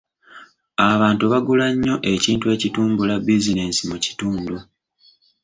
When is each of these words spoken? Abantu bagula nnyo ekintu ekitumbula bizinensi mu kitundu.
Abantu 0.91 1.23
bagula 1.31 1.65
nnyo 1.73 1.95
ekintu 2.13 2.45
ekitumbula 2.55 3.13
bizinensi 3.25 3.81
mu 3.91 3.97
kitundu. 4.05 4.55